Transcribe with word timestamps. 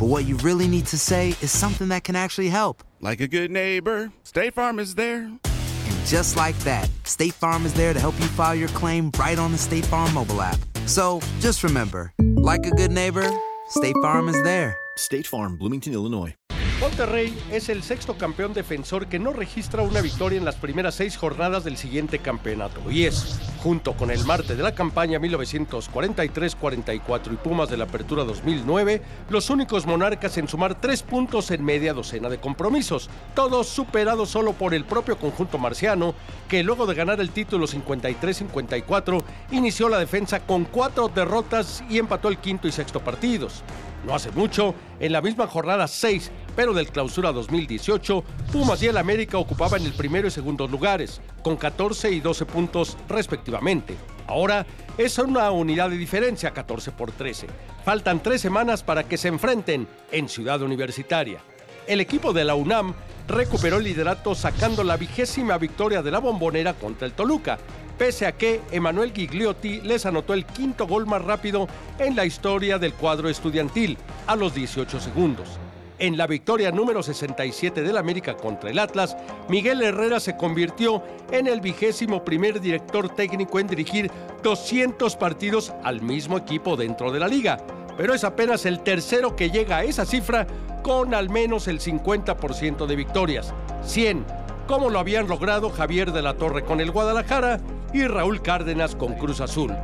but 0.00 0.06
what 0.06 0.24
you 0.24 0.38
really 0.38 0.66
need 0.66 0.86
to 0.86 0.96
say 0.98 1.28
is 1.42 1.50
something 1.50 1.88
that 1.88 2.04
can 2.04 2.16
actually 2.16 2.48
help. 2.48 2.82
Like 3.02 3.20
a 3.20 3.28
good 3.28 3.50
neighbor, 3.50 4.10
State 4.22 4.54
Farm 4.54 4.78
is 4.78 4.94
there. 4.94 5.24
And 5.24 6.06
just 6.06 6.36
like 6.36 6.58
that, 6.60 6.88
State 7.04 7.34
Farm 7.34 7.66
is 7.66 7.74
there 7.74 7.92
to 7.92 8.00
help 8.00 8.18
you 8.18 8.24
file 8.28 8.54
your 8.54 8.68
claim 8.68 9.12
right 9.18 9.38
on 9.38 9.52
the 9.52 9.58
State 9.58 9.84
Farm 9.84 10.14
mobile 10.14 10.40
app. 10.40 10.58
So 10.86 11.20
just 11.40 11.62
remember, 11.62 12.14
like 12.18 12.64
a 12.64 12.70
good 12.70 12.90
neighbor, 12.90 13.30
State 13.68 13.96
Farm 14.00 14.30
is 14.30 14.42
there. 14.42 14.74
State 14.96 15.26
Farm, 15.26 15.58
Bloomington, 15.58 15.92
Illinois. 15.92 16.34
Monterrey 16.80 17.30
es 17.52 17.68
el 17.68 17.82
sexto 17.82 18.16
campeón 18.16 18.54
defensor 18.54 19.06
que 19.06 19.18
no 19.18 19.34
registra 19.34 19.82
una 19.82 20.00
victoria 20.00 20.38
en 20.38 20.46
las 20.46 20.54
primeras 20.56 20.94
seis 20.94 21.14
jornadas 21.14 21.62
del 21.62 21.76
siguiente 21.76 22.20
campeonato. 22.20 22.90
Y 22.90 23.04
es, 23.04 23.38
junto 23.62 23.92
con 23.92 24.10
el 24.10 24.24
Marte 24.24 24.56
de 24.56 24.62
la 24.62 24.74
campaña 24.74 25.18
1943-44 25.18 27.32
y 27.32 27.36
Pumas 27.36 27.68
de 27.68 27.76
la 27.76 27.84
Apertura 27.84 28.24
2009, 28.24 29.02
los 29.28 29.50
únicos 29.50 29.86
monarcas 29.86 30.38
en 30.38 30.48
sumar 30.48 30.80
tres 30.80 31.02
puntos 31.02 31.50
en 31.50 31.62
media 31.62 31.92
docena 31.92 32.30
de 32.30 32.38
compromisos, 32.38 33.10
todos 33.34 33.68
superados 33.68 34.30
solo 34.30 34.54
por 34.54 34.72
el 34.72 34.84
propio 34.84 35.18
conjunto 35.18 35.58
marciano, 35.58 36.14
que 36.48 36.62
luego 36.62 36.86
de 36.86 36.94
ganar 36.94 37.20
el 37.20 37.28
título 37.30 37.66
53-54 37.66 39.22
inició 39.50 39.90
la 39.90 39.98
defensa 39.98 40.40
con 40.40 40.64
cuatro 40.64 41.08
derrotas 41.08 41.84
y 41.90 41.98
empató 41.98 42.28
el 42.28 42.38
quinto 42.38 42.66
y 42.66 42.72
sexto 42.72 43.00
partidos. 43.00 43.62
No 44.06 44.14
hace 44.14 44.30
mucho, 44.30 44.74
en 44.98 45.12
la 45.12 45.20
misma 45.20 45.46
jornada 45.46 45.86
6, 45.86 46.30
pero 46.56 46.72
del 46.72 46.88
clausura 46.88 47.32
2018, 47.32 48.24
Pumas 48.50 48.82
y 48.82 48.86
el 48.86 48.96
América 48.96 49.36
ocupaban 49.36 49.84
el 49.84 49.92
primero 49.92 50.26
y 50.26 50.30
segundo 50.30 50.66
lugares, 50.66 51.20
con 51.42 51.56
14 51.56 52.10
y 52.10 52.20
12 52.20 52.46
puntos 52.46 52.96
respectivamente. 53.08 53.96
Ahora 54.26 54.64
es 54.96 55.18
una 55.18 55.50
unidad 55.50 55.90
de 55.90 55.96
diferencia, 55.96 56.52
14 56.52 56.92
por 56.92 57.10
13. 57.10 57.48
Faltan 57.84 58.22
tres 58.22 58.40
semanas 58.40 58.82
para 58.82 59.04
que 59.04 59.16
se 59.16 59.28
enfrenten 59.28 59.88
en 60.12 60.28
Ciudad 60.28 60.62
Universitaria. 60.62 61.40
El 61.86 62.00
equipo 62.00 62.32
de 62.32 62.44
la 62.44 62.54
UNAM 62.54 62.94
recuperó 63.26 63.78
el 63.78 63.84
liderato 63.84 64.34
sacando 64.34 64.84
la 64.84 64.96
vigésima 64.96 65.58
victoria 65.58 66.02
de 66.02 66.10
la 66.10 66.18
bombonera 66.18 66.74
contra 66.74 67.06
el 67.06 67.12
Toluca, 67.12 67.58
pese 67.98 68.26
a 68.26 68.32
que 68.32 68.60
Emanuel 68.70 69.12
Gigliotti 69.12 69.80
les 69.80 70.06
anotó 70.06 70.34
el 70.34 70.46
quinto 70.46 70.86
gol 70.86 71.06
más 71.06 71.22
rápido 71.22 71.66
en 71.98 72.14
la 72.14 72.24
historia 72.24 72.78
del 72.78 72.94
cuadro 72.94 73.28
estudiantil, 73.28 73.98
a 74.26 74.36
los 74.36 74.54
18 74.54 75.00
segundos. 75.00 75.58
En 76.00 76.16
la 76.16 76.26
victoria 76.26 76.72
número 76.72 77.02
67 77.02 77.82
del 77.82 77.98
América 77.98 78.34
contra 78.34 78.70
el 78.70 78.78
Atlas, 78.78 79.18
Miguel 79.50 79.82
Herrera 79.82 80.18
se 80.18 80.34
convirtió 80.34 81.02
en 81.30 81.46
el 81.46 81.60
vigésimo 81.60 82.24
primer 82.24 82.58
director 82.62 83.10
técnico 83.10 83.60
en 83.60 83.66
dirigir 83.66 84.10
200 84.42 85.14
partidos 85.16 85.74
al 85.84 86.00
mismo 86.00 86.38
equipo 86.38 86.74
dentro 86.74 87.12
de 87.12 87.20
la 87.20 87.28
liga, 87.28 87.58
pero 87.98 88.14
es 88.14 88.24
apenas 88.24 88.64
el 88.64 88.80
tercero 88.80 89.36
que 89.36 89.50
llega 89.50 89.76
a 89.76 89.84
esa 89.84 90.06
cifra 90.06 90.46
con 90.82 91.12
al 91.14 91.28
menos 91.28 91.68
el 91.68 91.80
50% 91.80 92.86
de 92.86 92.96
victorias, 92.96 93.52
100, 93.84 94.24
como 94.66 94.88
lo 94.88 95.00
habían 95.00 95.28
logrado 95.28 95.68
Javier 95.68 96.12
de 96.12 96.22
la 96.22 96.32
Torre 96.32 96.64
con 96.64 96.80
el 96.80 96.92
Guadalajara 96.92 97.60
y 97.92 98.06
Raúl 98.06 98.40
Cárdenas 98.40 98.96
con 98.96 99.16
Cruz 99.16 99.42
Azul. 99.42 99.76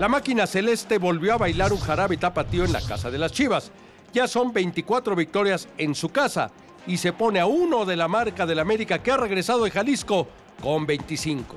La 0.00 0.08
máquina 0.08 0.48
celeste 0.48 0.98
volvió 0.98 1.34
a 1.34 1.38
bailar 1.38 1.72
un 1.72 1.78
jarabe 1.78 2.16
tapatío 2.16 2.64
en 2.64 2.72
la 2.72 2.80
casa 2.80 3.08
de 3.08 3.18
las 3.18 3.30
Chivas. 3.30 3.70
Ya 4.12 4.26
son 4.26 4.52
24 4.52 5.14
victorias 5.14 5.68
en 5.78 5.94
su 5.94 6.08
casa 6.08 6.50
y 6.86 6.96
se 6.96 7.12
pone 7.12 7.38
a 7.38 7.46
uno 7.46 7.84
de 7.84 7.96
la 7.96 8.08
marca 8.08 8.44
del 8.44 8.58
América 8.58 9.00
que 9.00 9.12
ha 9.12 9.16
regresado 9.16 9.64
de 9.64 9.70
Jalisco 9.70 10.26
con 10.60 10.84
25. 10.84 11.56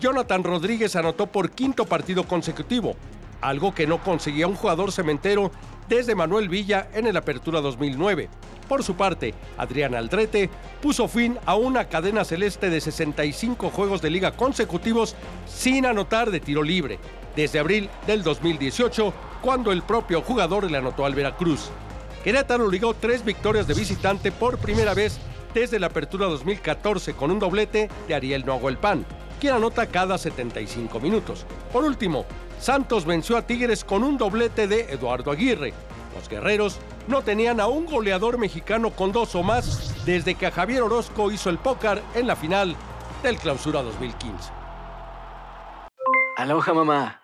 Jonathan 0.00 0.42
Rodríguez 0.42 0.96
anotó 0.96 1.28
por 1.28 1.52
quinto 1.52 1.86
partido 1.86 2.24
consecutivo, 2.24 2.96
algo 3.40 3.72
que 3.72 3.86
no 3.86 4.02
conseguía 4.02 4.48
un 4.48 4.56
jugador 4.56 4.90
cementero 4.90 5.52
desde 5.88 6.16
Manuel 6.16 6.48
Villa 6.48 6.88
en 6.94 7.06
el 7.06 7.16
Apertura 7.16 7.60
2009. 7.60 8.28
Por 8.68 8.82
su 8.82 8.96
parte, 8.96 9.34
Adrián 9.56 9.94
Aldrete 9.94 10.50
puso 10.82 11.06
fin 11.06 11.38
a 11.46 11.54
una 11.54 11.88
cadena 11.88 12.24
celeste 12.24 12.70
de 12.70 12.80
65 12.80 13.70
juegos 13.70 14.02
de 14.02 14.10
liga 14.10 14.32
consecutivos 14.32 15.14
sin 15.46 15.86
anotar 15.86 16.30
de 16.30 16.40
tiro 16.40 16.62
libre, 16.62 16.98
desde 17.36 17.58
abril 17.58 17.90
del 18.06 18.22
2018, 18.22 19.12
cuando 19.40 19.72
el 19.72 19.82
propio 19.82 20.22
jugador 20.22 20.70
le 20.70 20.78
anotó 20.78 21.04
al 21.04 21.14
Veracruz. 21.14 21.70
Querétaro 22.22 22.70
ligó 22.70 22.94
tres 22.94 23.24
victorias 23.24 23.66
de 23.66 23.74
visitante 23.74 24.32
por 24.32 24.58
primera 24.58 24.94
vez 24.94 25.18
desde 25.52 25.78
la 25.78 25.86
apertura 25.86 26.26
2014 26.26 27.14
con 27.14 27.30
un 27.30 27.38
doblete 27.38 27.88
de 28.08 28.14
Ariel 28.14 28.44
Noahuelpan, 28.44 29.04
quien 29.40 29.54
anota 29.54 29.86
cada 29.86 30.18
75 30.18 31.00
minutos. 31.00 31.46
Por 31.72 31.84
último, 31.84 32.24
Santos 32.58 33.04
venció 33.04 33.36
a 33.36 33.42
Tigres 33.42 33.84
con 33.84 34.02
un 34.02 34.16
doblete 34.16 34.66
de 34.66 34.92
Eduardo 34.92 35.30
Aguirre. 35.30 35.74
Los 36.16 36.28
guerreros 36.28 36.78
no 37.08 37.22
tenían 37.22 37.60
a 37.60 37.66
un 37.66 37.86
goleador 37.86 38.38
mexicano 38.38 38.90
con 38.90 39.12
dos 39.12 39.34
o 39.34 39.42
más 39.42 40.04
desde 40.06 40.34
que 40.34 40.50
Javier 40.50 40.82
Orozco 40.82 41.30
hizo 41.30 41.50
el 41.50 41.58
pócar 41.58 42.02
en 42.14 42.26
la 42.26 42.36
final 42.36 42.74
del 43.22 43.36
Clausura 43.36 43.82
2015. 43.82 44.50
Aloha 46.36 46.74
mamá. 46.74 47.23